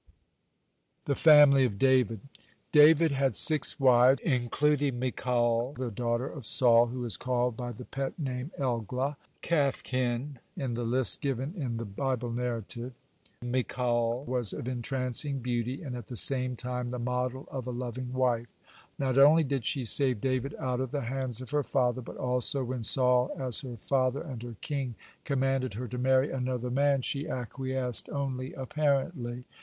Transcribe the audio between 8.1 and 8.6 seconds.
name